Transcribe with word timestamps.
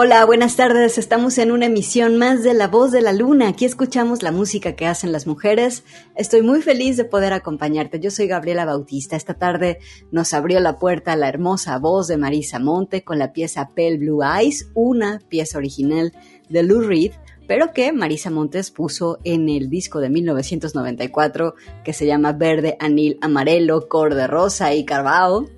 Hola, 0.00 0.24
buenas 0.24 0.54
tardes. 0.54 0.96
Estamos 0.96 1.38
en 1.38 1.50
una 1.50 1.66
emisión 1.66 2.18
más 2.18 2.44
de 2.44 2.54
La 2.54 2.68
Voz 2.68 2.92
de 2.92 3.02
la 3.02 3.12
Luna. 3.12 3.48
Aquí 3.48 3.64
escuchamos 3.64 4.22
la 4.22 4.30
música 4.30 4.76
que 4.76 4.86
hacen 4.86 5.10
las 5.10 5.26
mujeres. 5.26 5.82
Estoy 6.14 6.42
muy 6.42 6.62
feliz 6.62 6.96
de 6.96 7.04
poder 7.04 7.32
acompañarte. 7.32 7.98
Yo 7.98 8.12
soy 8.12 8.28
Gabriela 8.28 8.64
Bautista. 8.64 9.16
Esta 9.16 9.34
tarde 9.34 9.80
nos 10.12 10.34
abrió 10.34 10.60
la 10.60 10.78
puerta 10.78 11.16
la 11.16 11.28
hermosa 11.28 11.76
voz 11.80 12.06
de 12.06 12.16
Marisa 12.16 12.60
Monte 12.60 13.02
con 13.02 13.18
la 13.18 13.32
pieza 13.32 13.70
Pale 13.74 13.98
Blue 13.98 14.20
Eyes, 14.22 14.70
una 14.72 15.18
pieza 15.28 15.58
original 15.58 16.12
de 16.48 16.62
Lou 16.62 16.82
Reed, 16.82 17.14
pero 17.48 17.72
que 17.72 17.92
Marisa 17.92 18.30
Montes 18.30 18.70
puso 18.70 19.18
en 19.24 19.48
el 19.48 19.68
disco 19.68 19.98
de 19.98 20.10
1994 20.10 21.56
que 21.82 21.92
se 21.92 22.06
llama 22.06 22.34
Verde, 22.34 22.76
Anil, 22.78 23.18
Amarelo, 23.20 23.88
Corde 23.88 24.28
Rosa 24.28 24.72
y 24.74 24.84
Carvao, 24.84 25.48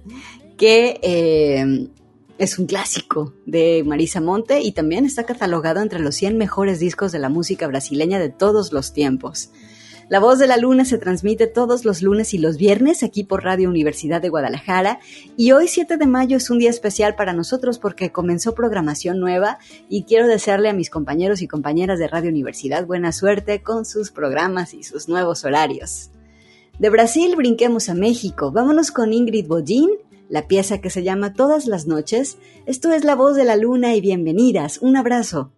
que 0.57 0.99
eh, 1.03 1.91
es 2.41 2.59
un 2.59 2.65
clásico 2.65 3.35
de 3.45 3.85
Marisa 3.85 4.23
Monte 4.23 4.63
y 4.63 4.73
también 4.73 5.05
está 5.05 5.25
catalogado 5.25 5.83
entre 5.83 6.01
los 6.01 6.15
100 6.15 6.39
mejores 6.39 6.81
discos 6.81 7.13
de 7.13 7.19
la 7.19 7.29
música 7.29 7.67
brasileña 7.67 8.19
de 8.19 8.31
todos 8.31 8.73
los 8.73 8.95
tiempos. 8.95 9.51
La 10.09 10.21
voz 10.21 10.39
de 10.39 10.47
la 10.47 10.57
luna 10.57 10.87
se 10.87 10.97
transmite 10.97 11.47
todos 11.47 11.85
los 11.85 12.01
lunes 12.01 12.33
y 12.33 12.39
los 12.39 12.57
viernes 12.57 13.03
aquí 13.03 13.25
por 13.25 13.45
Radio 13.45 13.69
Universidad 13.69 14.23
de 14.23 14.31
Guadalajara 14.31 15.01
y 15.37 15.53
hoy 15.53 15.69
7 15.69 15.99
de 15.99 16.07
mayo 16.07 16.39
es 16.39 16.49
un 16.49 16.59
día 16.59 16.71
especial 16.71 17.15
para 17.15 17.35
nosotros 17.35 17.79
porque 17.79 18.11
comenzó 18.11 18.55
programación 18.55 19.21
nueva 19.21 19.59
y 19.91 20.05
quiero 20.05 20.27
desearle 20.27 20.71
a 20.71 20.75
mis 20.75 20.89
compañeros 20.89 21.43
y 21.43 21.47
compañeras 21.47 21.99
de 21.99 22.09
Radio 22.09 22.31
Universidad 22.31 22.87
buena 22.87 23.13
suerte 23.13 23.63
con 23.63 23.85
sus 23.85 24.11
programas 24.11 24.73
y 24.73 24.83
sus 24.83 25.11
nuevos 25.11 25.45
horarios. 25.45 26.11
De 26.79 26.89
Brasil 26.89 27.37
brinquemos 27.37 27.91
a 27.91 27.95
México, 27.95 28.51
vámonos 28.51 28.93
con 28.93 29.13
Ingrid 29.13 29.47
Bollín 29.47 29.91
la 30.31 30.47
pieza 30.47 30.81
que 30.81 30.88
se 30.88 31.03
llama 31.03 31.35
Todas 31.35 31.67
las 31.67 31.87
noches. 31.87 32.38
Esto 32.65 32.93
es 32.93 33.05
La 33.05 33.17
voz 33.17 33.37
de 33.37 33.44
la 33.44 33.56
luna 33.56 33.94
y 33.94 34.00
bienvenidas. 34.00 34.79
Un 34.81 34.97
abrazo. 34.97 35.53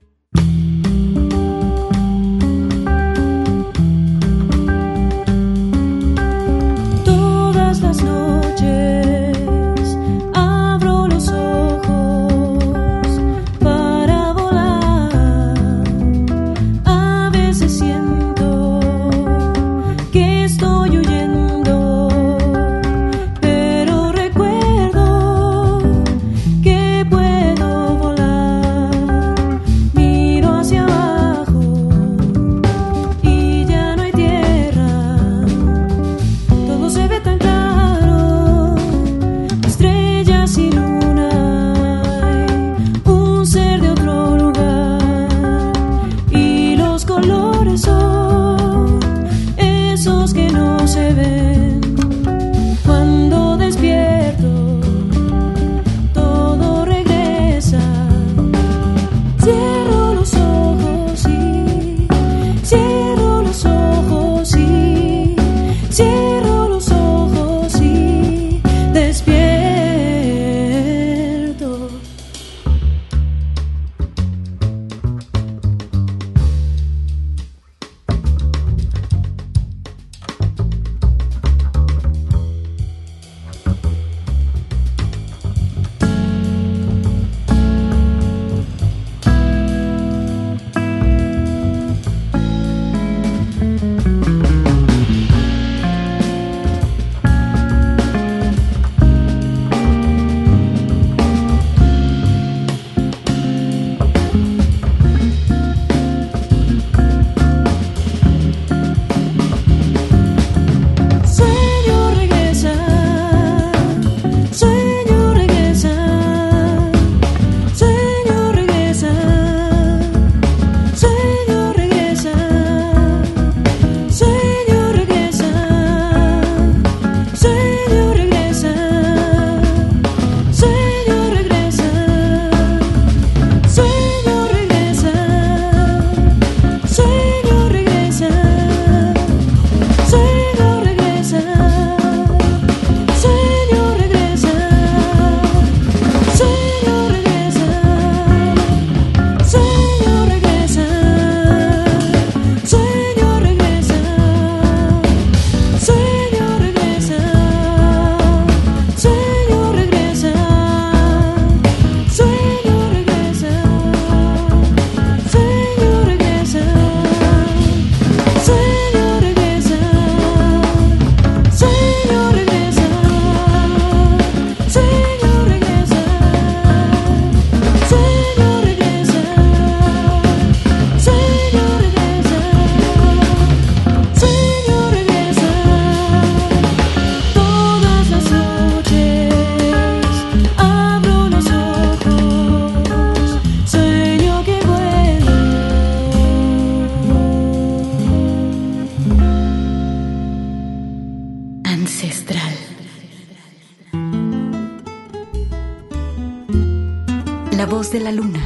De 207.53 208.01
la 208.01 208.11
luna. 208.11 208.41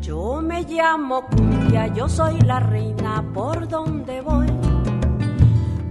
Yo 0.00 0.40
me 0.42 0.62
llamo 0.62 1.26
Cumbia, 1.26 1.88
yo 1.88 2.08
soy 2.08 2.40
la 2.42 2.60
reina 2.60 3.24
por 3.34 3.68
donde 3.68 4.20
voy. 4.20 4.46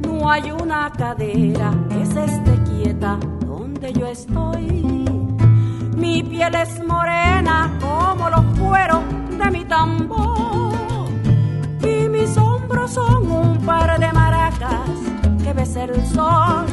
No 0.02 0.32
hay 0.32 0.50
una 0.52 0.92
cadera 0.92 1.72
que 1.90 2.06
se 2.06 2.24
esté 2.24 2.58
quieta 2.64 3.20
donde 3.46 3.92
yo 3.94 4.08
estoy. 4.08 4.84
Mi 5.96 6.24
piel 6.24 6.56
es 6.56 6.84
morena 6.86 7.78
como 7.82 8.30
los 8.30 8.46
cueros 8.60 9.02
de 9.38 9.52
mi 9.52 9.66
tambor. 9.66 11.10
Y 11.84 12.08
mis 12.08 12.38
hombros 12.38 12.92
son 12.92 13.30
un 13.30 13.58
par 13.66 14.00
de 14.00 14.12
maracas 14.14 15.09
que 15.50 15.54
ves 15.54 15.76
el 15.78 16.06
sol 16.06 16.66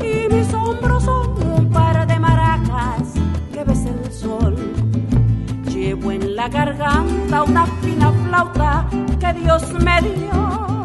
y 0.00 0.32
mis 0.32 0.54
hombros 0.54 1.02
son 1.02 1.26
un 1.42 1.68
par 1.70 2.06
de 2.06 2.20
maracas 2.20 3.02
que 3.52 3.64
ves 3.64 3.84
el 3.84 4.12
sol. 4.12 4.54
Llevo 5.64 6.12
en 6.12 6.36
la 6.36 6.48
garganta 6.48 7.42
una 7.42 7.66
fina 7.82 8.12
flauta 8.12 8.86
que 9.18 9.32
Dios 9.40 9.72
me 9.72 10.02
dio. 10.02 10.84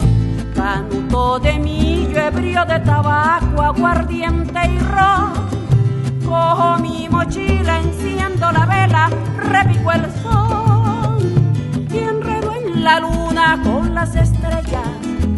Canto 0.56 1.40
de 1.40 1.60
millo, 1.60 2.18
ebrio 2.18 2.66
de 2.66 2.80
tabaco, 2.80 3.62
aguardiente 3.62 4.60
y 4.68 4.80
ron. 4.80 5.34
Cojo 6.26 6.78
mi 6.80 7.08
mochila, 7.08 7.82
enciendo 7.82 8.52
la 8.52 8.66
vela, 8.66 9.10
repico 9.38 9.92
el 9.92 10.06
sol 10.24 11.20
y 11.94 11.98
enredo 12.00 12.52
en 12.56 12.84
la 12.84 13.00
luna 13.00 13.62
con 13.64 13.94
las 13.94 14.16
estrellas 14.16 14.90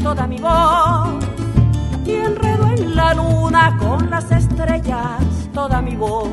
toda 0.02 0.26
mi 0.26 0.38
voz 0.38 1.17
y 2.08 2.12
enredo 2.12 2.68
en 2.70 2.96
la 2.96 3.14
luna 3.14 3.78
con 3.78 4.10
las 4.10 4.32
estrellas 4.32 5.50
toda 5.54 5.82
mi 5.82 5.98
voz. 5.98 6.30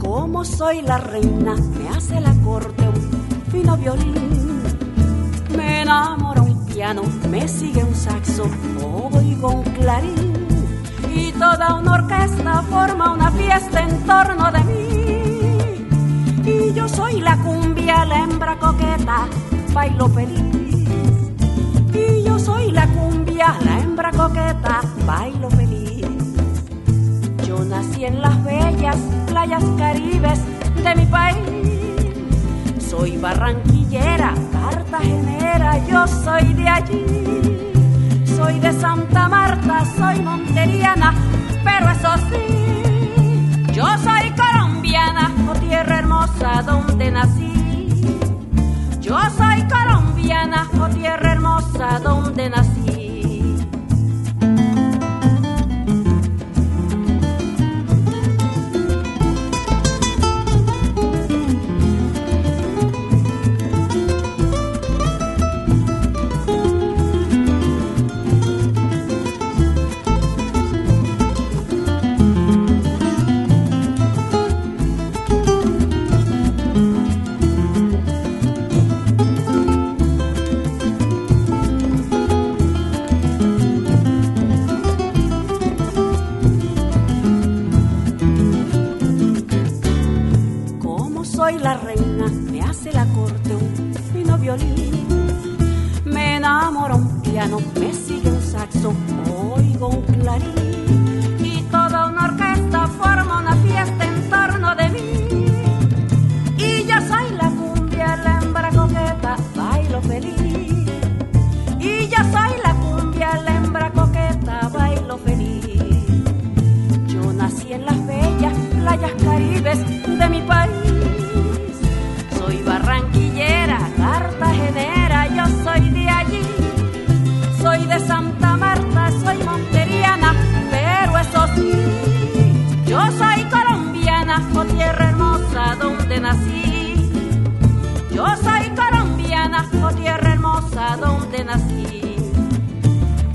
Como 0.00 0.44
soy 0.44 0.82
la 0.82 0.98
reina, 0.98 1.54
me 1.54 1.88
hace 1.90 2.20
la 2.20 2.34
corte 2.42 2.88
un 2.88 3.42
fino 3.52 3.76
violín. 3.76 4.62
Me 5.56 5.82
enamora 5.82 6.42
un 6.42 6.66
piano, 6.66 7.02
me 7.30 7.46
sigue 7.46 7.84
un 7.84 7.94
saxo, 7.94 8.50
oigo 9.12 9.48
un 9.50 9.62
clarín. 9.62 10.37
Toda 11.50 11.76
una 11.76 11.94
orquesta 11.94 12.62
forma 12.64 13.14
una 13.14 13.30
fiesta 13.30 13.80
en 13.80 14.04
torno 14.04 14.52
de 14.52 14.60
mí. 14.64 16.44
Y 16.44 16.74
yo 16.74 16.86
soy 16.86 17.22
la 17.22 17.38
cumbia, 17.38 18.04
la 18.04 18.24
hembra 18.24 18.58
coqueta, 18.58 19.26
bailo 19.72 20.10
feliz. 20.10 21.30
Y 21.94 22.22
yo 22.22 22.38
soy 22.38 22.70
la 22.70 22.86
cumbia, 22.88 23.56
la 23.64 23.80
hembra 23.80 24.10
coqueta, 24.10 24.82
bailo 25.06 25.48
feliz. 25.48 26.06
Yo 27.46 27.64
nací 27.64 28.04
en 28.04 28.20
las 28.20 28.44
bellas 28.44 28.98
playas 29.26 29.64
caribes 29.78 30.40
de 30.84 30.94
mi 30.96 31.06
país. 31.06 31.38
Soy 32.78 33.16
barranquillera, 33.16 34.34
cartagenera, 34.52 35.78
yo 35.86 36.06
soy 36.06 36.52
de 36.52 36.68
allí. 36.68 37.06
Soy 38.36 38.60
de 38.60 38.72
Santa 38.74 39.28
Marta, 39.28 39.84
soy 39.96 40.20
monteriana, 40.20 41.14
pero 41.64 41.90
eso 41.90 42.10
sí, 42.30 43.72
yo 43.72 43.86
soy 43.98 44.30
colombiana, 44.32 45.32
oh 45.48 45.54
tierra 45.54 45.98
hermosa 45.98 46.62
donde 46.62 47.10
nací. 47.10 47.52
Yo 49.00 49.18
soy 49.36 49.62
colombiana, 49.68 50.68
oh 50.80 50.88
tierra 50.88 51.32
hermosa 51.32 51.98
donde 52.00 52.50
nací. 52.50 52.97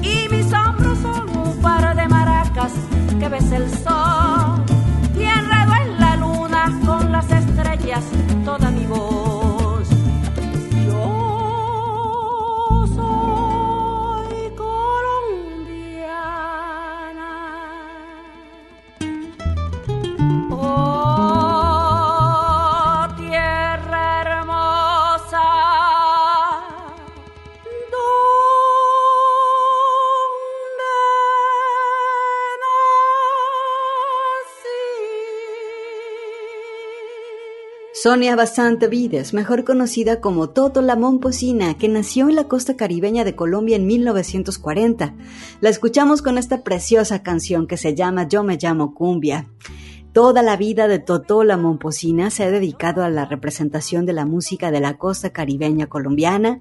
Y 0.01 0.29
mis 0.29 0.53
hombros 0.53 0.99
son 0.99 1.35
un 1.35 1.59
par 1.63 1.95
de 1.95 2.07
maracas 2.07 2.73
que 3.19 3.27
ves 3.27 3.51
el 3.51 3.67
sol. 3.71 4.63
Y 5.17 5.23
enredo 5.23 5.73
en 5.81 5.99
la 5.99 6.15
luna 6.17 6.79
con 6.85 7.11
las 7.11 7.31
estrellas 7.31 8.03
Sonia 38.03 38.35
Basante 38.35 38.89
Vides, 38.89 39.33
mejor 39.33 39.63
conocida 39.63 40.19
como 40.19 40.49
Toto 40.49 40.81
la 40.81 40.97
Momposina, 40.97 41.75
que 41.75 41.87
nació 41.87 42.27
en 42.27 42.35
la 42.35 42.49
costa 42.49 42.75
caribeña 42.75 43.23
de 43.23 43.33
Colombia 43.33 43.77
en 43.77 43.87
1940. 43.87 45.15
La 45.61 45.69
escuchamos 45.69 46.21
con 46.21 46.37
esta 46.37 46.65
preciosa 46.65 47.23
canción 47.23 47.65
que 47.65 47.77
se 47.77 47.95
llama 47.95 48.27
Yo 48.27 48.43
me 48.43 48.57
llamo 48.57 48.93
Cumbia. 48.93 49.47
Toda 50.11 50.41
la 50.41 50.57
vida 50.57 50.89
de 50.89 50.99
Totó 50.99 51.45
la 51.45 51.55
Momposina 51.55 52.29
se 52.29 52.43
ha 52.43 52.51
dedicado 52.51 53.05
a 53.05 53.09
la 53.09 53.23
representación 53.23 54.05
de 54.05 54.11
la 54.11 54.25
música 54.25 54.69
de 54.69 54.81
la 54.81 54.97
costa 54.97 55.29
caribeña 55.29 55.87
colombiana 55.87 56.59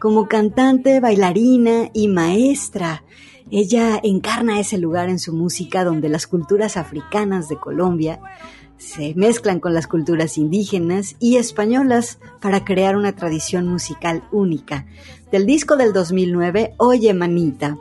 como 0.00 0.26
cantante, 0.26 0.98
bailarina 0.98 1.90
y 1.94 2.08
maestra. 2.08 3.04
Ella 3.48 4.00
encarna 4.02 4.58
ese 4.58 4.76
lugar 4.76 5.08
en 5.08 5.20
su 5.20 5.32
música 5.32 5.84
donde 5.84 6.08
las 6.08 6.26
culturas 6.26 6.76
africanas 6.76 7.48
de 7.48 7.58
Colombia 7.58 8.18
se 8.80 9.14
mezclan 9.14 9.60
con 9.60 9.74
las 9.74 9.86
culturas 9.86 10.38
indígenas 10.38 11.14
y 11.20 11.36
españolas 11.36 12.18
para 12.40 12.64
crear 12.64 12.96
una 12.96 13.14
tradición 13.14 13.68
musical 13.68 14.24
única. 14.32 14.86
Del 15.30 15.44
disco 15.46 15.76
del 15.76 15.92
2009, 15.92 16.74
Oye 16.78 17.12
Manita. 17.12 17.76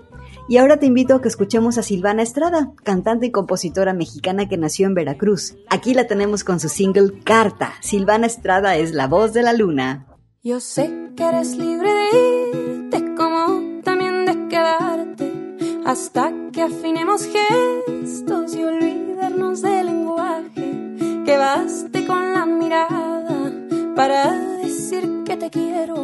Y 0.49 0.57
ahora 0.57 0.77
te 0.77 0.87
invito 0.87 1.15
a 1.15 1.21
que 1.21 1.29
escuchemos 1.29 1.77
a 1.77 1.83
Silvana 1.83 2.21
Estrada, 2.21 2.73
cantante 2.83 3.27
y 3.27 3.31
compositora 3.31 3.93
mexicana 3.93 4.49
que 4.49 4.57
nació 4.57 4.87
en 4.87 4.93
Veracruz. 4.93 5.55
Aquí 5.69 5.93
la 5.93 6.05
tenemos 6.05 6.43
con 6.43 6.59
su 6.59 6.67
single 6.67 7.21
Carta. 7.23 7.73
Silvana 7.81 8.27
Estrada 8.27 8.75
es 8.75 8.91
la 8.91 9.07
voz 9.07 9.31
de 9.31 9.43
la 9.43 9.53
luna. 9.53 10.05
Yo 10.43 10.59
sé 10.59 10.91
que 11.15 11.23
eres 11.23 11.55
libre 11.55 11.89
de 11.91 12.81
irte 12.83 13.15
como 13.15 13.81
también 13.83 14.25
de 14.25 14.47
quedarte 14.49 15.39
hasta 15.85 16.33
que 16.51 16.61
afinemos 16.61 17.25
gestos 17.25 18.53
y 18.53 18.63
olvidarnos 18.63 19.61
del 19.61 19.85
lenguaje 19.85 20.88
que 21.29 21.37
baste 21.37 22.07
con 22.07 22.33
la 22.33 22.43
mirada 22.47 23.51
para 23.95 24.33
decir 24.63 25.23
que 25.23 25.37
te 25.37 25.51
quiero, 25.51 25.95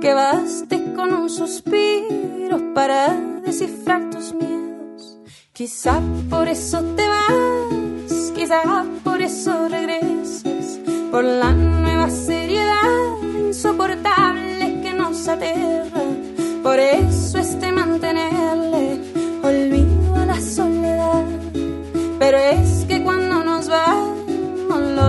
que 0.00 0.14
baste 0.14 0.94
con 0.94 1.12
un 1.12 1.28
suspiro 1.28 2.72
para 2.72 3.12
descifrar 3.44 4.08
tus 4.08 4.32
miedos. 4.32 5.18
Quizá 5.52 6.00
por 6.30 6.48
eso 6.48 6.80
te 6.96 7.06
vas, 7.06 8.32
quizá 8.34 8.62
por 9.04 9.20
eso 9.20 9.68
regresas, 9.68 10.80
por 11.10 11.22
la 11.22 11.52
nueva 11.52 12.08
seriedad 12.08 13.20
insoportable 13.48 14.80
que 14.80 14.94
nos 14.94 15.28
aterra. 15.28 16.00
Por 16.62 16.78
eso 16.78 17.36
es 17.36 17.50
este 17.50 17.72
mantenerle 17.72 19.02
olvido 19.42 20.14
a 20.16 20.24
la 20.24 20.40
soledad, 20.40 21.26
pero 22.18 22.38
es 22.38 22.86
que 22.88 23.02
cuando 23.02 23.44
nos 23.44 23.70
va 23.70 24.21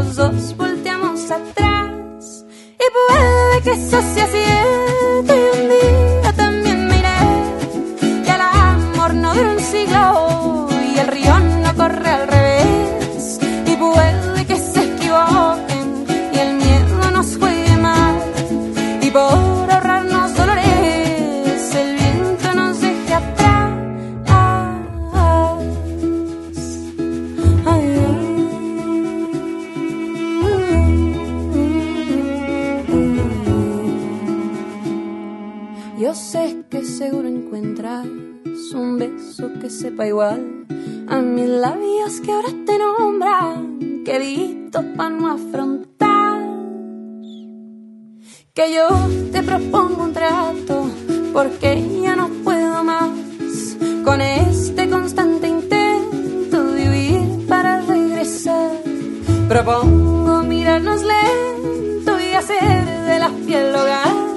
los 0.03 0.15
dos 0.15 0.57
volteamos 0.57 1.31
atrás. 1.31 2.45
Y 2.75 2.87
puede 2.95 3.61
que 3.63 3.71
eso 3.71 4.01
sea 4.13 4.27
cierto 4.27 5.33
y 5.35 5.57
un 5.57 5.69
día 5.69 6.33
también 6.35 6.87
miré 6.87 7.19
que 8.25 8.31
el 8.31 8.41
amor 8.41 9.13
no 9.13 9.33
dura 9.33 9.51
un 9.51 9.59
siglo 9.59 10.67
y 10.93 10.99
el 10.99 11.07
río 11.07 11.39
no 11.39 11.75
corre 11.75 12.09
al 12.09 12.27
revés. 12.27 13.39
Y 13.65 13.75
puede 13.75 14.22
seguro 36.15 37.27
encuentras 37.27 38.05
un 38.75 38.97
beso 38.97 39.51
que 39.59 39.69
sepa 39.69 40.07
igual 40.07 40.65
a 41.07 41.17
mis 41.19 41.47
labios 41.47 42.19
que 42.21 42.31
ahora 42.31 42.49
te 42.65 42.77
nombran, 42.77 44.03
que 44.05 44.19
listo 44.19 44.83
para 44.95 45.09
no 45.09 45.27
afrontar. 45.31 46.41
Que 48.53 48.73
yo 48.75 48.87
te 49.31 49.41
propongo 49.41 50.03
un 50.03 50.13
trato, 50.13 50.89
porque 51.33 51.83
ya 52.03 52.15
no 52.15 52.29
puedo 52.43 52.83
más 52.83 53.09
con 54.03 54.21
este 54.21 54.89
constante 54.89 55.47
intento 55.47 56.63
de 56.63 56.89
huir 56.89 57.47
para 57.47 57.81
regresar. 57.81 58.71
Propongo 59.47 60.43
mirarnos 60.43 61.01
lento 61.01 62.19
y 62.19 62.33
hacer 62.33 62.85
de 63.05 63.19
la 63.19 63.29
piel 63.45 63.75
hogar 63.75 64.33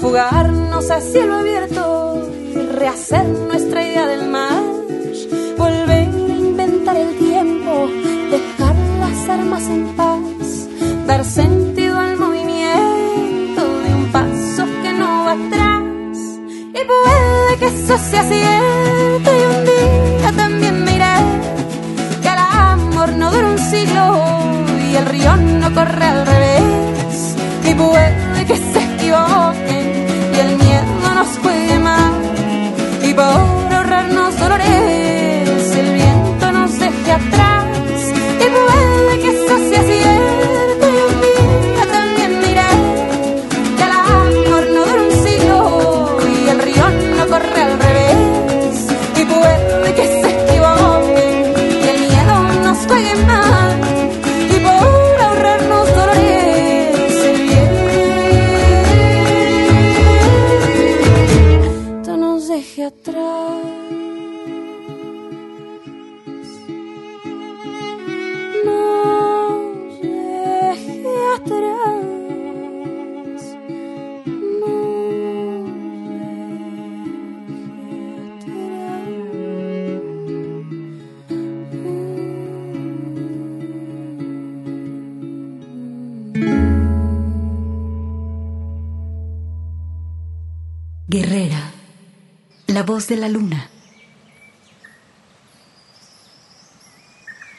fugarnos 0.00 0.59
a 0.88 1.00
cielo 1.02 1.34
abierto 1.34 2.26
y 2.54 2.54
rehacer 2.54 3.26
nuestra 3.26 3.86
idea 3.86 4.06
del 4.06 4.30
mar, 4.30 4.62
volver 5.58 6.08
a 6.08 6.36
inventar 6.38 6.96
el 6.96 7.18
tiempo, 7.18 7.86
dejar 8.30 8.74
las 8.98 9.28
armas 9.28 9.62
en 9.68 9.88
paz, 9.94 10.68
dar 11.06 11.22
sentido 11.22 11.98
al 11.98 12.16
movimiento 12.16 13.62
de 13.84 13.94
un 13.94 14.06
paso 14.10 14.64
que 14.82 14.92
no 14.94 15.26
va 15.26 15.32
atrás. 15.32 16.16
Y 16.72 16.82
puede 16.90 17.58
que 17.58 17.66
eso 17.66 17.98
sea 17.98 18.22
cierto 18.22 19.30
y 19.36 19.42
un 19.54 19.64
día 19.66 20.32
también 20.34 20.82
miré 20.82 21.14
que 22.22 22.28
el 22.28 22.38
amor 22.38 23.12
no 23.18 23.30
dura 23.30 23.48
un 23.48 23.58
siglo 23.58 24.16
y 24.90 24.96
el 24.96 25.04
río 25.04 25.36
no 25.36 25.74
corre 25.74 26.04
al 26.06 26.26
revés. 26.26 27.36
Y 27.68 27.74
puede 27.74 28.46
que 28.46 28.56
se 28.56 28.94
equivoquen 28.94 29.49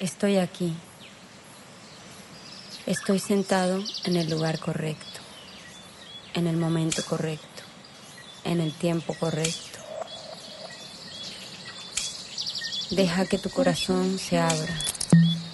Estoy 0.02 0.38
aquí. 0.38 0.74
Estoy 2.88 3.20
sentado 3.20 3.84
en 4.06 4.16
el 4.16 4.32
lugar 4.32 4.58
correcto, 4.58 5.20
en 6.34 6.48
el 6.48 6.58
momento 6.58 7.04
correcto, 7.06 7.62
en 8.44 8.62
el 8.62 8.74
tiempo 8.74 9.14
correcto. 9.14 9.78
Deja 12.90 13.28
que 13.28 13.38
tu 13.38 13.52
corazón 13.52 14.18
se 14.18 14.40
abra 14.40 14.76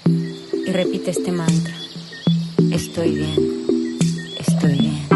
y 0.05 0.71
repite 0.71 1.11
este 1.11 1.33
mantra. 1.33 1.75
Estoy 2.71 3.15
bien, 3.15 3.67
estoy 4.39 4.79
bien. 4.79 5.07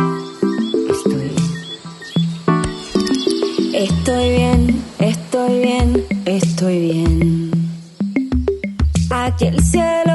Estoy 3.73 4.29
bien, 4.29 4.83
estoy 4.99 5.59
bien, 5.59 6.07
estoy 6.25 6.79
bien. 6.79 7.30
Aquí 9.41 9.47
el 9.47 9.59
cielo 9.63 10.10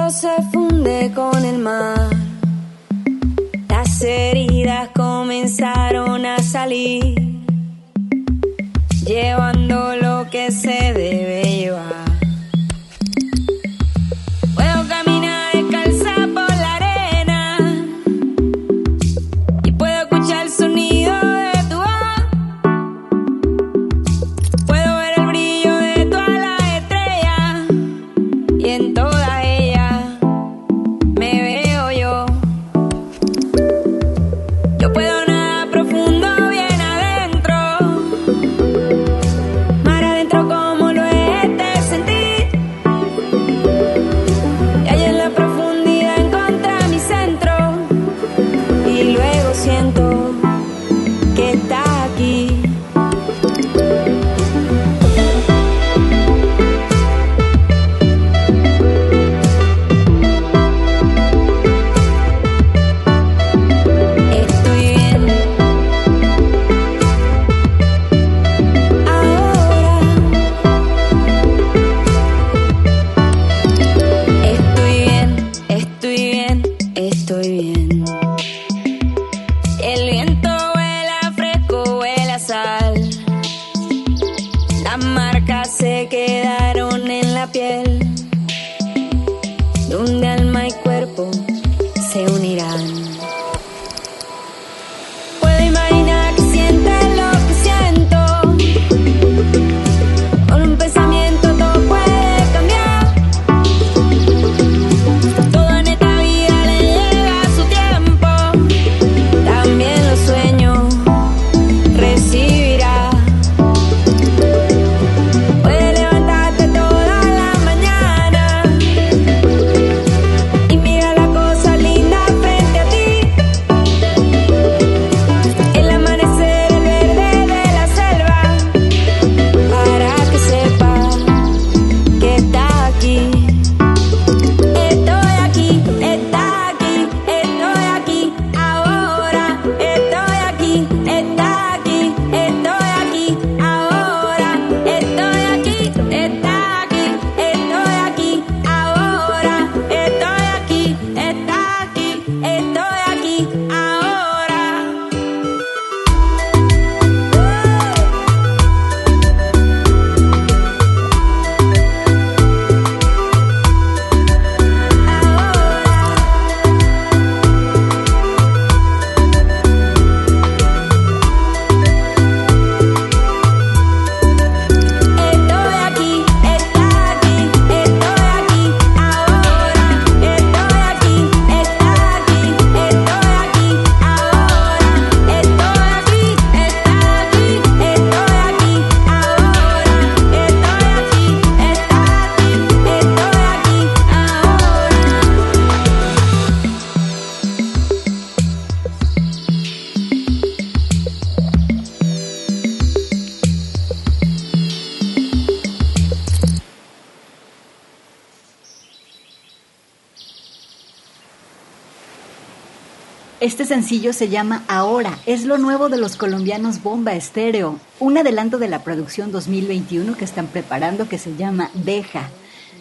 sencillo 213.77 214.15
se 214.15 214.31
llama 214.31 214.65
Ahora, 214.69 215.19
es 215.27 215.45
lo 215.45 215.59
nuevo 215.59 215.91
de 215.91 215.99
los 215.99 216.17
colombianos 216.17 216.83
Bomba 216.83 217.13
Estéreo, 217.13 217.79
un 218.01 218.17
adelanto 218.17 218.57
de 218.57 218.69
la 218.69 218.83
producción 218.83 219.31
2021 219.33 220.17
que 220.17 220.25
están 220.25 220.47
preparando 220.47 221.11
que 221.11 221.19
se 221.19 221.37
llama 221.37 221.71
Deja. 221.75 222.31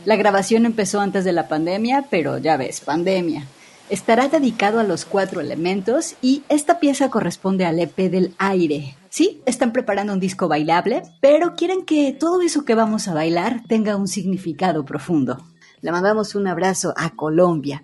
La 0.06 0.16
grabación 0.16 0.66
empezó 0.66 1.02
antes 1.02 1.26
de 1.26 1.34
la 1.34 1.50
pandemia, 1.50 2.06
pero 2.10 2.38
ya 2.38 2.56
ves, 2.56 2.80
pandemia. 2.80 3.46
Estará 3.90 4.30
dedicado 4.30 4.80
a 4.80 4.86
los 4.86 5.04
cuatro 5.04 5.42
elementos 5.42 6.16
y 6.22 6.44
esta 6.48 6.80
pieza 6.80 7.10
corresponde 7.10 7.66
al 7.66 7.78
EP 7.78 8.10
del 8.10 8.34
aire. 8.38 8.96
Sí, 9.10 9.42
están 9.46 9.74
preparando 9.74 10.14
un 10.14 10.22
disco 10.22 10.48
bailable, 10.48 11.04
pero 11.20 11.56
quieren 11.56 11.84
que 11.84 12.14
todo 12.14 12.42
eso 12.42 12.64
que 12.64 12.74
vamos 12.74 13.10
a 13.10 13.14
bailar 13.14 13.64
tenga 13.68 13.98
un 13.98 14.08
significado 14.08 14.86
profundo. 14.86 15.46
Le 15.82 15.92
mandamos 15.92 16.36
un 16.36 16.48
abrazo 16.48 16.94
a 16.96 17.10
Colombia. 17.10 17.84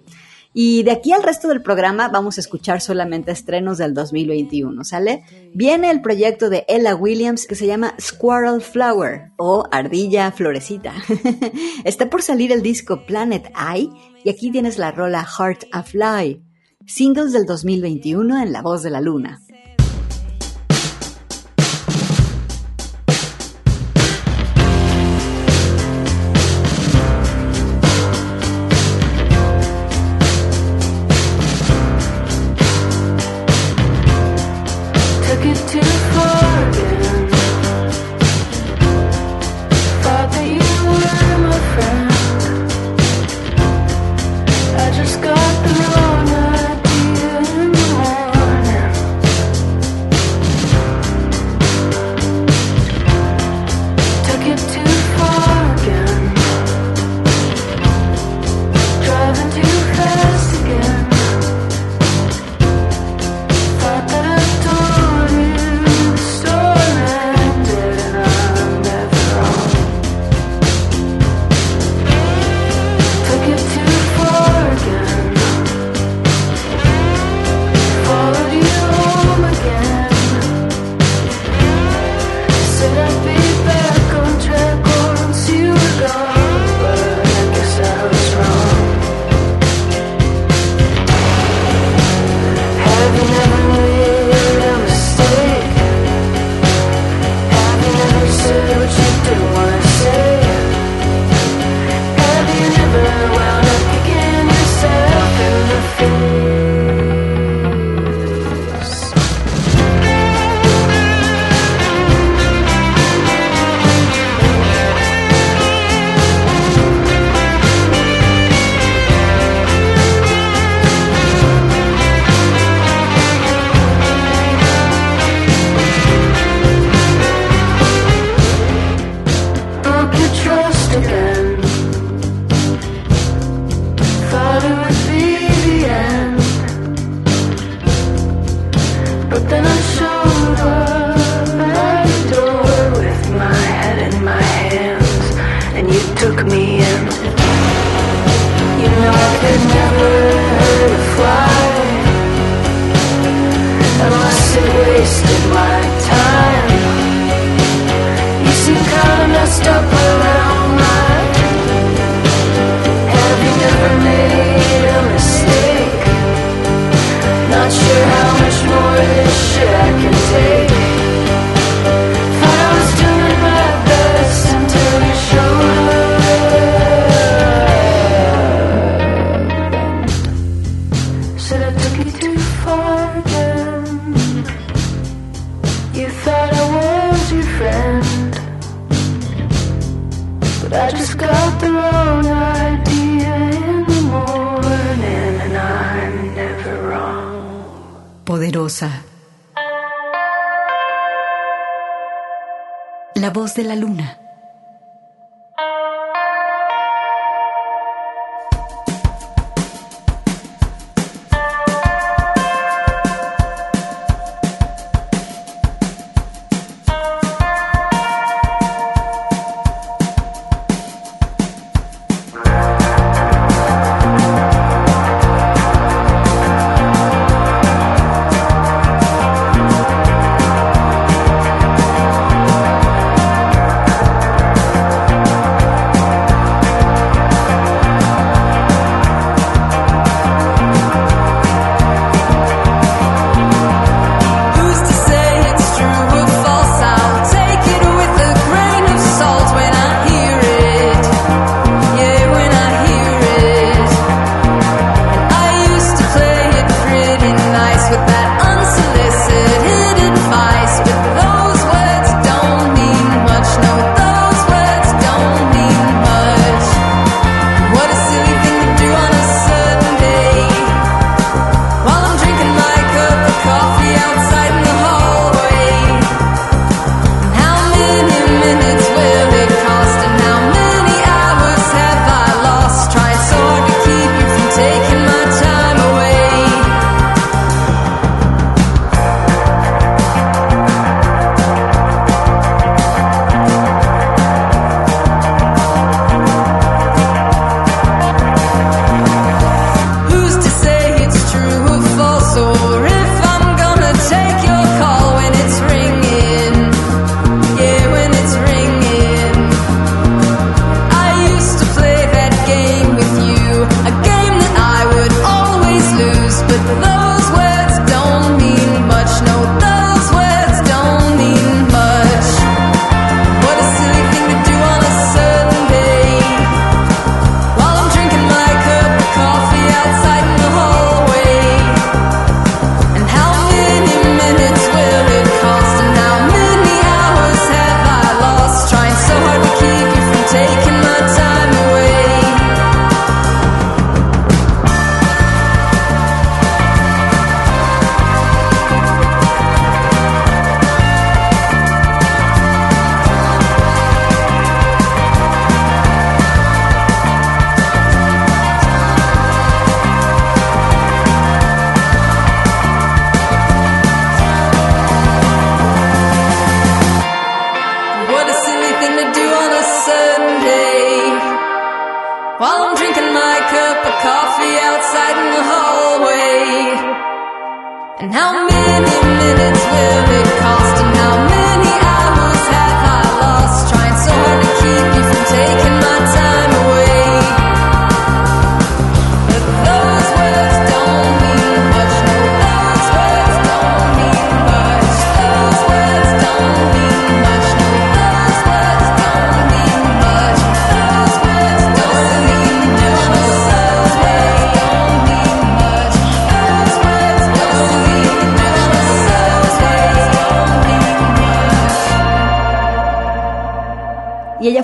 Y 0.54 0.84
de 0.84 0.92
aquí 0.92 1.14
al 1.14 1.24
resto 1.24 1.48
del 1.48 1.62
programa 1.62 2.10
vamos 2.10 2.38
a 2.38 2.42
escuchar 2.42 2.82
solamente 2.82 3.32
estrenos 3.32 3.78
del 3.78 3.94
2021, 3.94 4.84
¿sale? 4.84 5.24
Viene 5.54 5.90
el 5.90 6.02
proyecto 6.02 6.50
de 6.50 6.66
Ella 6.68 6.94
Williams 6.96 7.48
que 7.48 7.56
se 7.56 7.68
llama 7.68 7.96
Squirrel 8.00 8.62
Flower 8.62 9.32
o 9.38 9.64
Ardilla 9.72 10.32
Florecita. 10.32 10.94
Está 11.86 12.10
por 12.10 12.22
salir 12.22 12.52
el 12.52 12.62
disco 12.62 13.06
Planet 13.06 13.50
Eye 13.56 13.90
y 14.26 14.30
aquí 14.30 14.52
tienes 14.52 14.78
la 14.78 14.92
rola 14.92 15.24
Heart 15.26 15.68
of 15.74 15.92
Fly, 15.92 16.44
singles 16.86 17.32
del 17.32 17.46
2021 17.46 18.44
en 18.44 18.52
La 18.52 18.62
Voz 18.62 18.84
de 18.84 18.90
la 18.90 19.00
Luna. 19.00 19.40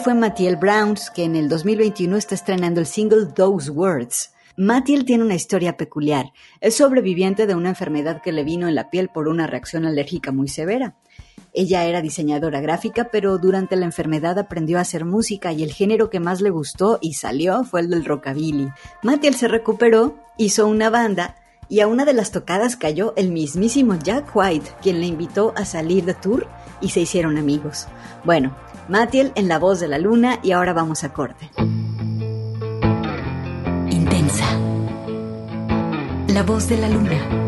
Fue 0.07 0.13
Mathiel 0.13 0.55
Browns, 0.55 1.09
que 1.09 1.25
en 1.25 1.35
el 1.35 1.49
2021 1.49 2.15
está 2.15 2.33
estrenando 2.33 2.79
el 2.79 2.85
single 2.85 3.25
Those 3.25 3.69
Words. 3.69 4.31
Mathiel 4.55 5.03
tiene 5.03 5.25
una 5.25 5.35
historia 5.35 5.75
peculiar. 5.75 6.31
Es 6.61 6.77
sobreviviente 6.77 7.45
de 7.45 7.55
una 7.55 7.67
enfermedad 7.67 8.21
que 8.21 8.31
le 8.31 8.45
vino 8.45 8.69
en 8.69 8.75
la 8.75 8.89
piel 8.89 9.09
por 9.09 9.27
una 9.27 9.47
reacción 9.47 9.85
alérgica 9.85 10.31
muy 10.31 10.47
severa. 10.47 10.95
Ella 11.51 11.83
era 11.83 12.01
diseñadora 12.01 12.61
gráfica, 12.61 13.09
pero 13.11 13.37
durante 13.37 13.75
la 13.75 13.83
enfermedad 13.83 14.39
aprendió 14.39 14.77
a 14.77 14.81
hacer 14.83 15.03
música 15.03 15.51
y 15.51 15.61
el 15.61 15.73
género 15.73 16.09
que 16.09 16.21
más 16.21 16.39
le 16.39 16.51
gustó 16.51 16.99
y 17.01 17.15
salió 17.15 17.65
fue 17.65 17.81
el 17.81 17.89
del 17.89 18.05
rockabilly. 18.05 18.69
Mathiel 19.03 19.35
se 19.35 19.49
recuperó, 19.49 20.15
hizo 20.37 20.67
una 20.67 20.89
banda 20.89 21.35
y 21.67 21.81
a 21.81 21.87
una 21.87 22.05
de 22.05 22.13
las 22.13 22.31
tocadas 22.31 22.77
cayó 22.77 23.13
el 23.17 23.31
mismísimo 23.31 23.95
Jack 23.95 24.33
White, 24.33 24.71
quien 24.81 25.01
le 25.01 25.07
invitó 25.07 25.51
a 25.57 25.65
salir 25.65 26.05
de 26.05 26.13
tour 26.13 26.47
y 26.81 26.89
se 26.89 27.01
hicieron 27.01 27.37
amigos. 27.37 27.87
Bueno, 28.23 28.55
Matiel 28.87 29.31
en 29.35 29.47
La 29.47 29.59
Voz 29.59 29.79
de 29.79 29.87
la 29.87 29.97
Luna 29.97 30.39
y 30.43 30.51
ahora 30.51 30.73
vamos 30.73 31.03
a 31.03 31.13
corte. 31.13 31.49
Intensa. 33.89 34.45
La 36.27 36.43
Voz 36.43 36.69
de 36.69 36.77
la 36.77 36.89
Luna. 36.89 37.47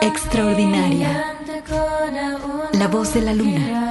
Extraordinaria. 0.00 1.34
La 2.72 2.88
Voz 2.88 3.14
de 3.14 3.22
la 3.22 3.32
Luna. 3.34 3.85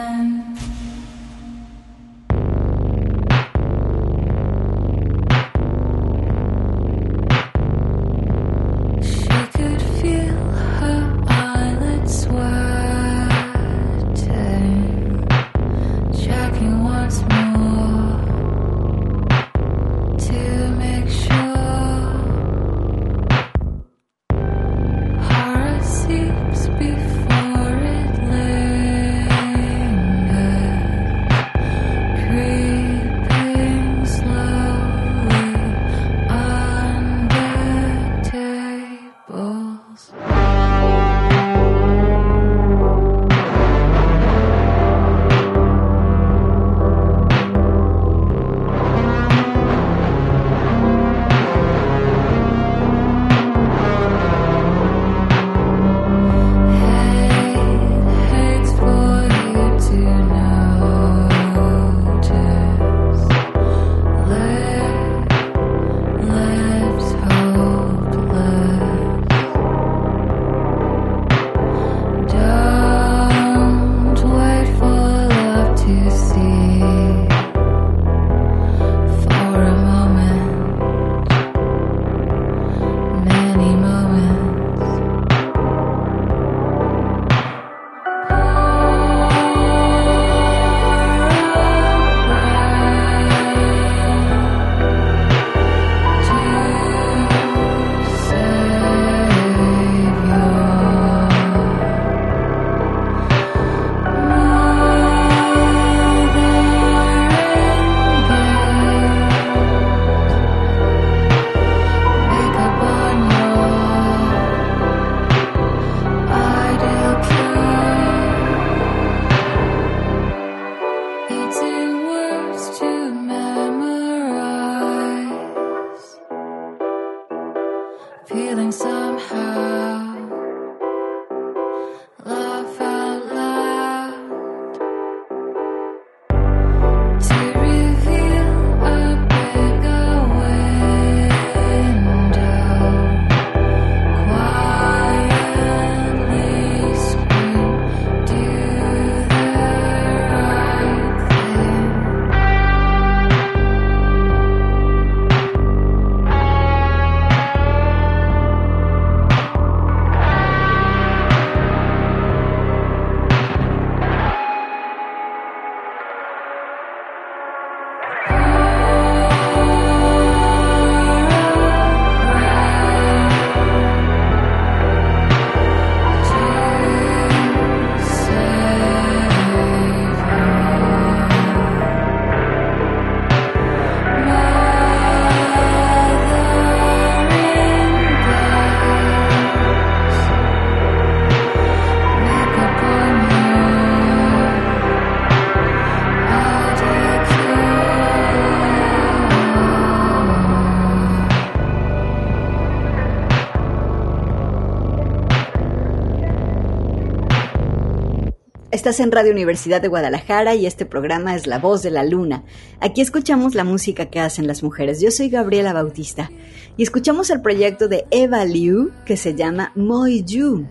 Estás 208.85 208.99
en 208.99 209.11
Radio 209.11 209.31
Universidad 209.31 209.81
de 209.81 209.87
Guadalajara 209.87 210.53
y 210.53 210.67
este 210.67 210.85
programa 210.85 211.35
es 211.35 211.47
La 211.47 211.57
Voz 211.57 211.81
de 211.81 211.89
la 211.89 212.03
Luna. 212.03 212.43
Aquí 212.79 213.01
escuchamos 213.01 213.55
la 213.55 213.63
música 213.63 214.11
que 214.11 214.19
hacen 214.19 214.45
las 214.45 214.61
mujeres. 214.61 215.01
Yo 215.01 215.09
soy 215.09 215.29
Gabriela 215.29 215.73
Bautista 215.73 216.29
y 216.77 216.83
escuchamos 216.83 217.31
el 217.31 217.41
proyecto 217.41 217.87
de 217.87 218.05
Eva 218.11 218.45
Liu 218.45 218.91
que 219.03 219.17
se 219.17 219.33
llama 219.33 219.71
Moi 219.73 220.23
Ju. 220.29 220.67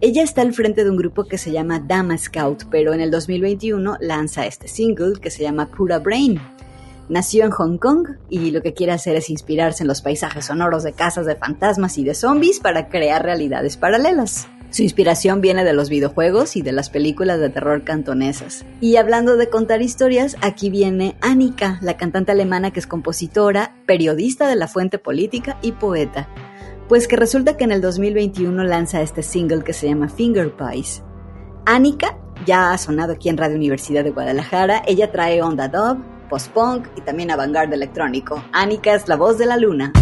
Ella 0.00 0.22
está 0.22 0.42
al 0.42 0.54
frente 0.54 0.84
de 0.84 0.90
un 0.90 0.96
grupo 0.96 1.24
que 1.24 1.38
se 1.38 1.50
llama 1.50 1.80
Dama 1.80 2.16
Scout, 2.16 2.68
pero 2.70 2.94
en 2.94 3.00
el 3.00 3.10
2021 3.10 3.96
lanza 3.98 4.46
este 4.46 4.68
single 4.68 5.14
que 5.20 5.32
se 5.32 5.42
llama 5.42 5.68
Pura 5.68 5.98
Brain. 5.98 6.40
Nació 7.08 7.46
en 7.46 7.50
Hong 7.50 7.78
Kong 7.78 8.10
y 8.30 8.52
lo 8.52 8.62
que 8.62 8.74
quiere 8.74 8.92
hacer 8.92 9.16
es 9.16 9.28
inspirarse 9.28 9.82
en 9.82 9.88
los 9.88 10.02
paisajes 10.02 10.44
sonoros 10.44 10.84
de 10.84 10.92
casas 10.92 11.26
de 11.26 11.34
fantasmas 11.34 11.98
y 11.98 12.04
de 12.04 12.14
zombies 12.14 12.60
para 12.60 12.88
crear 12.88 13.24
realidades 13.24 13.76
paralelas. 13.76 14.46
Su 14.76 14.82
inspiración 14.82 15.40
viene 15.40 15.64
de 15.64 15.72
los 15.72 15.88
videojuegos 15.88 16.54
y 16.54 16.60
de 16.60 16.70
las 16.70 16.90
películas 16.90 17.40
de 17.40 17.48
terror 17.48 17.82
cantonesas. 17.82 18.66
Y 18.82 18.96
hablando 18.96 19.38
de 19.38 19.48
contar 19.48 19.80
historias, 19.80 20.36
aquí 20.42 20.68
viene 20.68 21.16
Annika, 21.22 21.78
la 21.80 21.96
cantante 21.96 22.32
alemana 22.32 22.70
que 22.72 22.80
es 22.80 22.86
compositora, 22.86 23.74
periodista 23.86 24.46
de 24.46 24.56
la 24.56 24.68
fuente 24.68 24.98
política 24.98 25.56
y 25.62 25.72
poeta. 25.72 26.28
Pues 26.90 27.08
que 27.08 27.16
resulta 27.16 27.56
que 27.56 27.64
en 27.64 27.72
el 27.72 27.80
2021 27.80 28.64
lanza 28.64 29.00
este 29.00 29.22
single 29.22 29.64
que 29.64 29.72
se 29.72 29.88
llama 29.88 30.10
Finger 30.10 30.54
Pies. 30.54 31.02
Annika 31.64 32.18
ya 32.44 32.72
ha 32.72 32.76
sonado 32.76 33.14
aquí 33.14 33.30
en 33.30 33.38
Radio 33.38 33.56
Universidad 33.56 34.04
de 34.04 34.10
Guadalajara. 34.10 34.82
Ella 34.86 35.10
trae 35.10 35.40
onda 35.40 35.68
dub, 35.68 36.04
post-punk 36.28 36.88
y 36.98 37.00
también 37.00 37.30
avant-garde 37.30 37.74
electrónico. 37.74 38.44
Annika 38.52 38.94
es 38.94 39.08
la 39.08 39.16
voz 39.16 39.38
de 39.38 39.46
la 39.46 39.56
luna. 39.56 39.94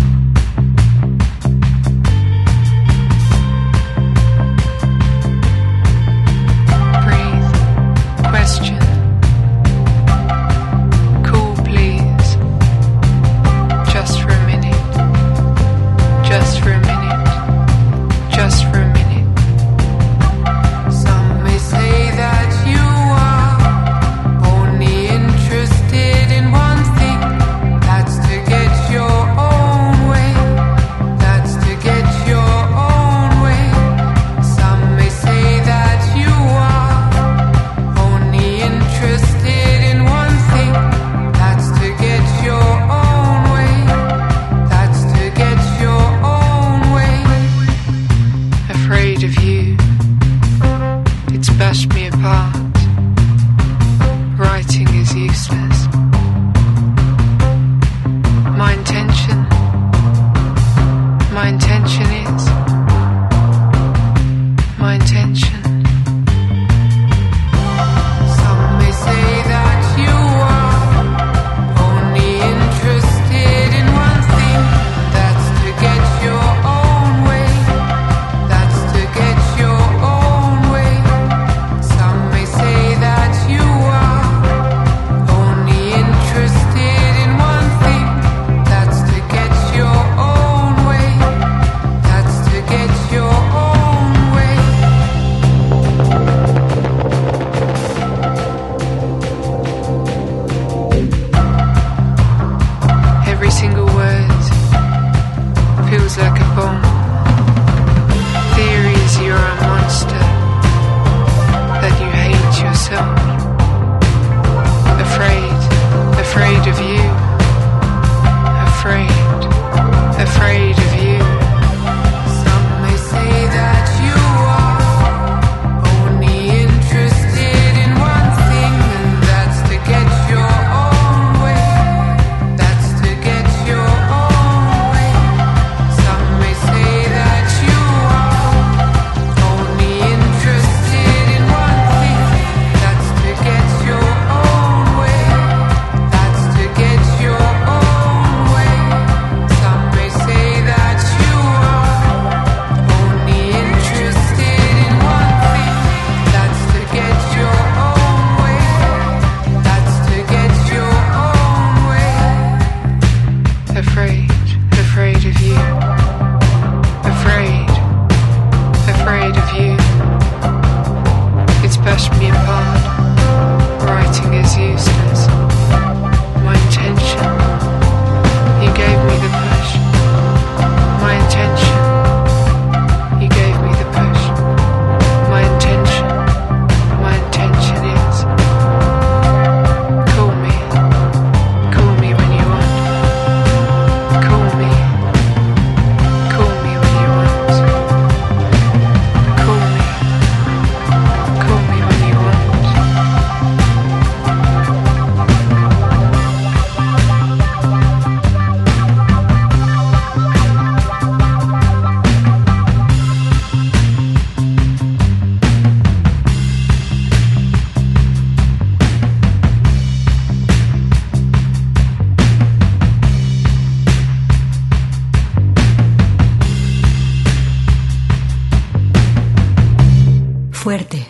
fuerte. 230.64 231.06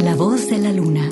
La 0.00 0.16
voz 0.16 0.50
de 0.50 0.58
la 0.58 0.72
luna. 0.72 1.08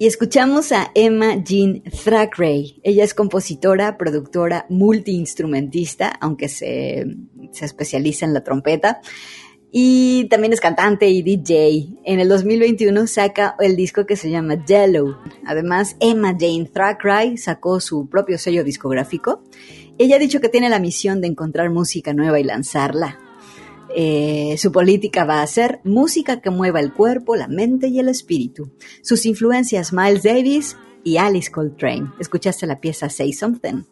Y 0.00 0.06
escuchamos 0.06 0.70
a 0.70 0.92
Emma 0.94 1.42
Jean 1.42 1.82
Thackeray. 1.82 2.80
Ella 2.84 3.02
es 3.02 3.14
compositora, 3.14 3.98
productora, 3.98 4.64
multiinstrumentista, 4.68 6.08
aunque 6.20 6.48
se, 6.48 7.04
se 7.50 7.64
especializa 7.64 8.24
en 8.24 8.32
la 8.32 8.44
trompeta. 8.44 9.00
Y 9.70 10.28
también 10.30 10.52
es 10.52 10.60
cantante 10.60 11.08
y 11.08 11.22
DJ. 11.22 11.88
En 12.04 12.20
el 12.20 12.28
2021 12.28 13.06
saca 13.06 13.54
el 13.60 13.76
disco 13.76 14.06
que 14.06 14.16
se 14.16 14.30
llama 14.30 14.64
Yellow. 14.64 15.16
Además, 15.44 15.96
Emma 16.00 16.34
Jane 16.38 16.70
Thackeray 16.72 17.36
sacó 17.36 17.80
su 17.80 18.08
propio 18.08 18.38
sello 18.38 18.64
discográfico. 18.64 19.42
Ella 19.98 20.16
ha 20.16 20.20
dicho 20.20 20.40
que 20.40 20.48
tiene 20.48 20.70
la 20.70 20.78
misión 20.78 21.20
de 21.20 21.26
encontrar 21.26 21.70
música 21.70 22.14
nueva 22.14 22.40
y 22.40 22.44
lanzarla. 22.44 23.18
Eh, 23.94 24.56
su 24.58 24.70
política 24.70 25.24
va 25.24 25.42
a 25.42 25.46
ser 25.46 25.80
música 25.84 26.40
que 26.40 26.50
mueva 26.50 26.80
el 26.80 26.92
cuerpo, 26.92 27.36
la 27.36 27.48
mente 27.48 27.88
y 27.88 27.98
el 27.98 28.08
espíritu. 28.08 28.70
Sus 29.02 29.26
influencias 29.26 29.92
Miles 29.92 30.22
Davis 30.22 30.76
y 31.04 31.16
Alice 31.16 31.50
Coltrane. 31.50 32.12
Escuchaste 32.18 32.66
la 32.66 32.80
pieza 32.80 33.08
Say 33.08 33.32
Something. 33.32 33.84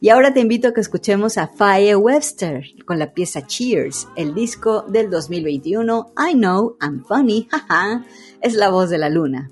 Y 0.00 0.10
ahora 0.10 0.32
te 0.32 0.38
invito 0.38 0.68
a 0.68 0.74
que 0.74 0.80
escuchemos 0.80 1.38
a 1.38 1.48
Faye 1.48 1.96
Webster 1.96 2.64
con 2.86 3.00
la 3.00 3.12
pieza 3.12 3.44
Cheers, 3.44 4.06
el 4.14 4.32
disco 4.32 4.82
del 4.82 5.10
2021 5.10 6.12
I 6.16 6.34
Know 6.34 6.76
I'm 6.80 7.04
Funny, 7.04 7.48
jaja, 7.50 8.04
es 8.40 8.54
la 8.54 8.70
voz 8.70 8.90
de 8.90 8.98
la 8.98 9.08
luna. 9.08 9.50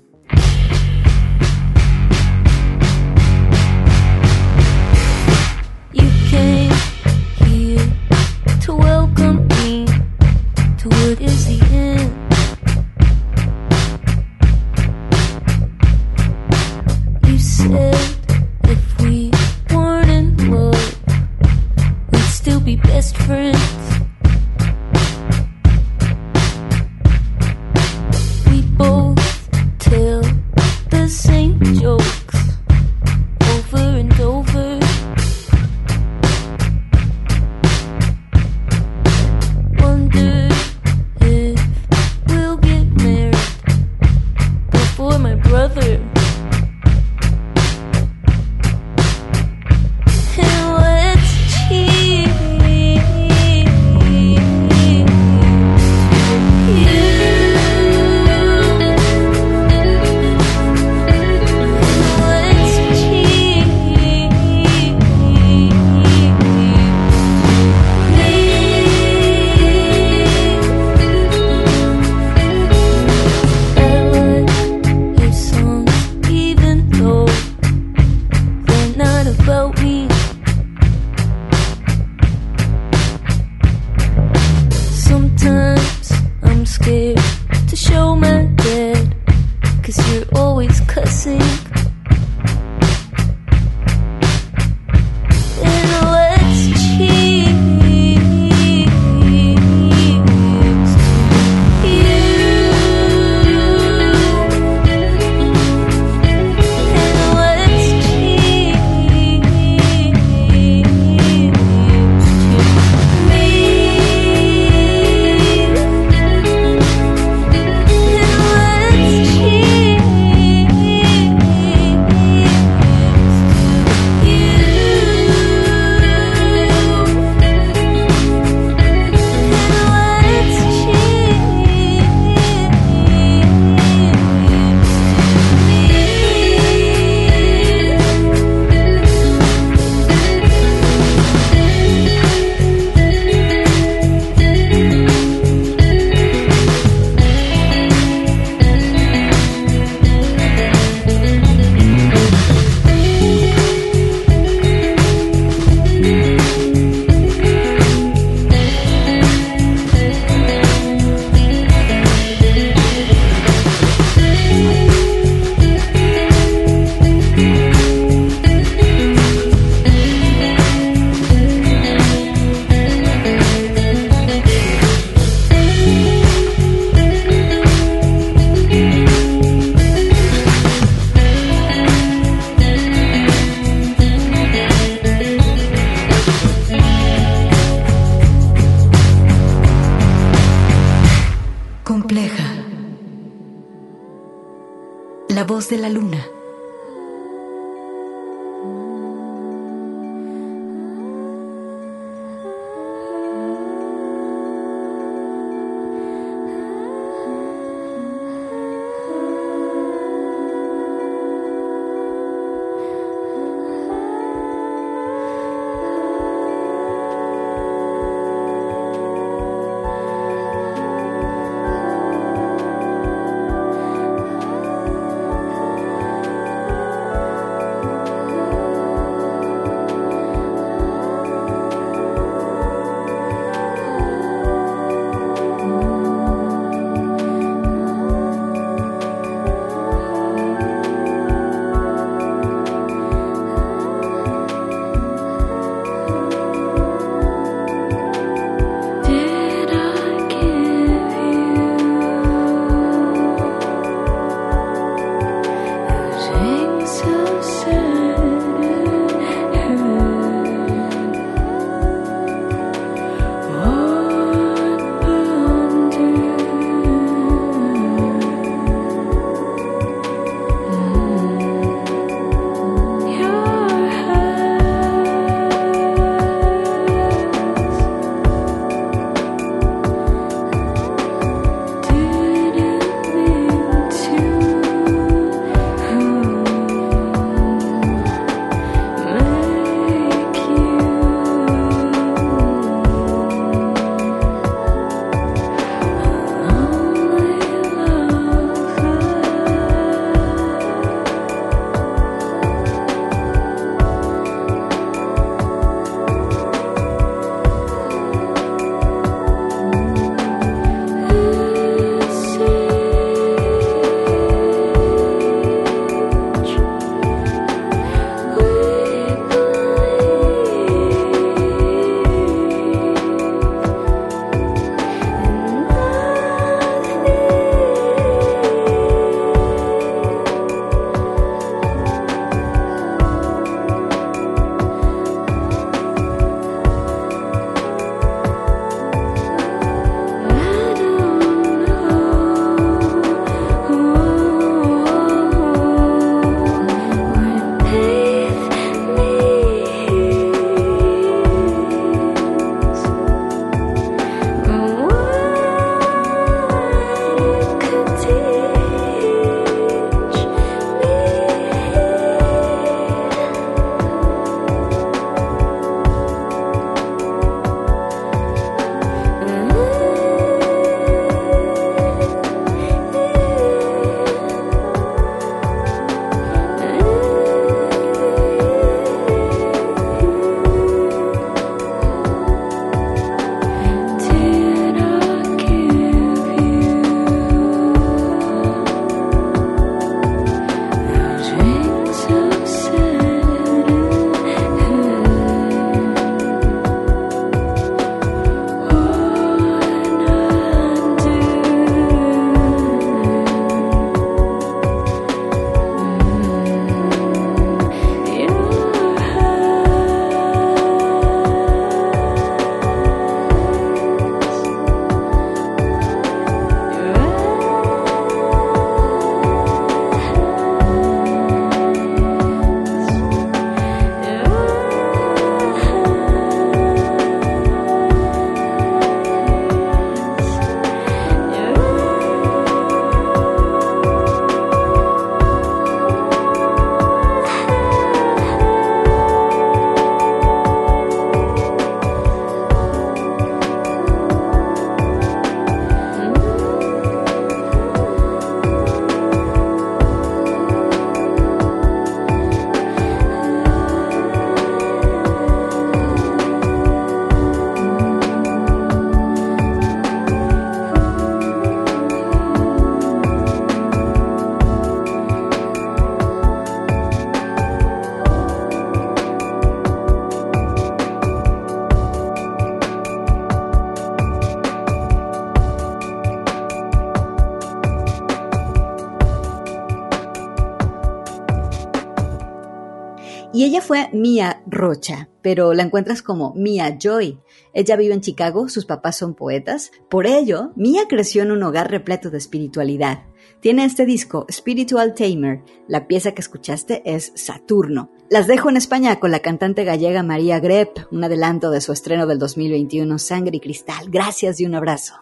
Ella 483.47 483.61
fue 483.61 483.89
Mia 483.93 484.43
Rocha, 484.45 485.07
pero 485.21 485.53
la 485.53 485.63
encuentras 485.63 486.01
como 486.01 486.33
Mia 486.33 486.77
Joy. 486.77 487.17
Ella 487.53 487.77
vive 487.77 487.93
en 487.93 488.01
Chicago, 488.01 488.49
sus 488.49 488.65
papás 488.65 488.97
son 488.97 489.13
poetas. 489.13 489.71
Por 489.89 490.05
ello, 490.05 490.51
Mia 490.57 490.81
creció 490.89 491.23
en 491.23 491.31
un 491.31 491.43
hogar 491.43 491.71
repleto 491.71 492.09
de 492.09 492.17
espiritualidad. 492.17 493.05
Tiene 493.39 493.63
este 493.63 493.85
disco, 493.85 494.25
Spiritual 494.29 494.93
Tamer. 494.93 495.43
La 495.69 495.87
pieza 495.87 496.11
que 496.11 496.19
escuchaste 496.19 496.81
es 496.83 497.13
Saturno. 497.15 497.89
Las 498.09 498.27
dejo 498.27 498.49
en 498.49 498.57
España 498.57 498.99
con 498.99 499.11
la 499.11 499.19
cantante 499.19 499.63
gallega 499.63 500.03
María 500.03 500.41
Grep, 500.41 500.79
un 500.91 501.05
adelanto 501.05 501.49
de 501.49 501.61
su 501.61 501.71
estreno 501.71 502.05
del 502.05 502.19
2021, 502.19 502.99
Sangre 502.99 503.37
y 503.37 503.39
Cristal. 503.39 503.89
Gracias 503.89 504.41
y 504.41 504.45
un 504.45 504.55
abrazo. 504.55 504.95